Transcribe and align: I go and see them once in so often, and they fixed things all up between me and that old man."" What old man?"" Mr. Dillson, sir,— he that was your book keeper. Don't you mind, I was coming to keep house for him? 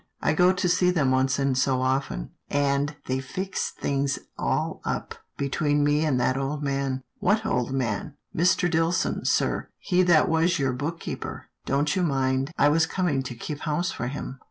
I 0.19 0.33
go 0.33 0.49
and 0.49 0.59
see 0.59 0.89
them 0.89 1.11
once 1.11 1.37
in 1.37 1.53
so 1.53 1.79
often, 1.83 2.31
and 2.49 2.95
they 3.05 3.19
fixed 3.19 3.75
things 3.77 4.17
all 4.35 4.81
up 4.83 5.13
between 5.37 5.83
me 5.83 6.03
and 6.05 6.19
that 6.19 6.37
old 6.37 6.63
man."" 6.63 7.03
What 7.19 7.45
old 7.45 7.71
man?"" 7.71 8.15
Mr. 8.35 8.67
Dillson, 8.67 9.27
sir,— 9.27 9.69
he 9.89 10.01
that 10.01 10.27
was 10.27 10.57
your 10.57 10.73
book 10.73 10.99
keeper. 10.99 11.49
Don't 11.67 11.95
you 11.95 12.01
mind, 12.01 12.51
I 12.57 12.67
was 12.67 12.87
coming 12.87 13.21
to 13.21 13.35
keep 13.35 13.59
house 13.59 13.91
for 13.91 14.07
him? 14.07 14.39